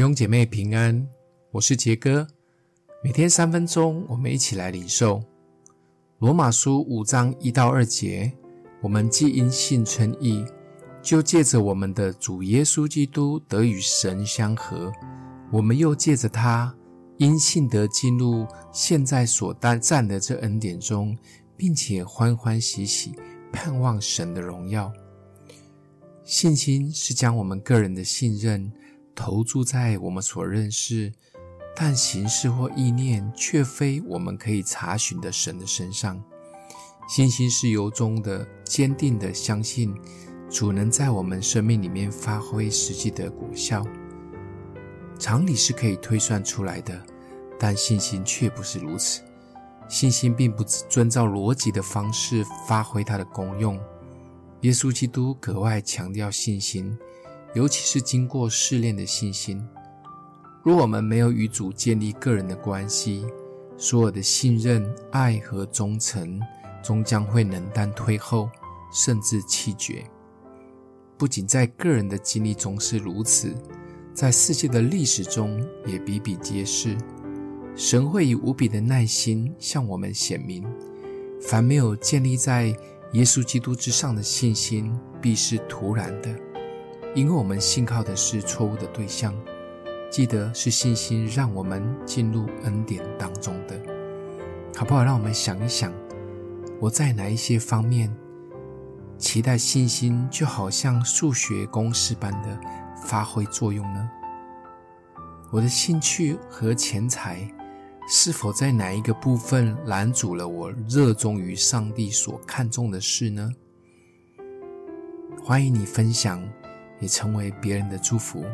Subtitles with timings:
[0.00, 1.06] 弟兄姐妹平安，
[1.50, 2.26] 我是杰哥。
[3.04, 5.22] 每天三分钟，我们一起来领受
[6.20, 8.32] 罗马书五章一到二节。
[8.80, 10.42] 我们既因信称义，
[11.02, 14.90] 就借着我们的主耶稣基督得与神相合。
[15.52, 16.74] 我们又借着他
[17.18, 21.14] 因信得进入现在所占的这恩典中，
[21.58, 23.12] 并且欢欢喜喜
[23.52, 24.90] 盼望神的荣耀。
[26.24, 28.72] 信心是将我们个人的信任。
[29.14, 31.12] 投注在我们所认识，
[31.76, 36.22] 但形式或意念却非我们可以查询的神的身上。
[37.08, 39.94] 信心是由衷的、坚定的相信
[40.48, 43.84] 主能在我们生命里面发挥实际的果效。
[45.18, 46.98] 常理是可以推算出来的，
[47.58, 49.22] 但信心却不是如此。
[49.88, 53.78] 信心并不遵照逻辑的方式发挥它的功用。
[54.60, 56.96] 耶稣基督格外强调信心。
[57.54, 59.66] 尤其是经过试炼的信心，
[60.62, 63.26] 若我们没有与主建立个人的关系，
[63.76, 66.40] 所有的信任、爱和忠诚
[66.82, 68.48] 终将会冷淡退后，
[68.92, 70.04] 甚至弃绝。
[71.18, 73.52] 不仅在个人的经历中是如此，
[74.14, 76.96] 在世界的历史中也比比皆是。
[77.74, 80.64] 神会以无比的耐心向我们显明，
[81.40, 82.66] 凡没有建立在
[83.12, 86.28] 耶稣基督之上的信心，必是徒然的。
[87.14, 89.34] 因为我们信靠的是错误的对象，
[90.10, 93.80] 记得是信心让我们进入恩典当中的，
[94.76, 95.02] 好不好？
[95.02, 95.92] 让我们想一想，
[96.78, 98.14] 我在哪一些方面
[99.18, 102.60] 期待信心就好像数学公式般的
[103.04, 104.08] 发挥作用呢？
[105.50, 107.52] 我的兴趣和钱财
[108.08, 113.52] 是否在哪一个部分拦阻了我热衷于上帝所看重的事呢？
[115.42, 116.40] 欢迎你分享。
[117.00, 118.44] 也成为别人的祝福。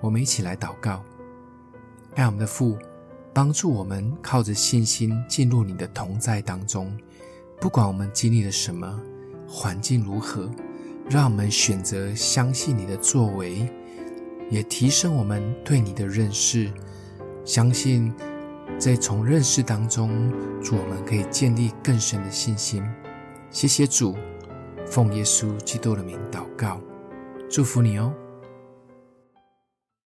[0.00, 1.02] 我们一起来祷告，
[2.14, 2.78] 爱我们的父，
[3.32, 6.96] 帮助我们靠着信心进入你的同在当中。
[7.60, 9.00] 不管我们经历了什么，
[9.46, 10.50] 环境如何，
[11.08, 13.68] 让我们选择相信你的作为，
[14.48, 16.72] 也提升我们对你的认识。
[17.44, 18.12] 相信
[18.78, 20.32] 在从认识当中，
[20.62, 22.82] 主我们可以建立更深的信心。
[23.50, 24.16] 谢谢主，
[24.86, 26.80] 奉耶稣基督的名祷告。
[27.50, 28.14] 祝福你哦。